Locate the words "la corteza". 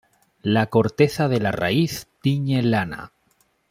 0.41-1.27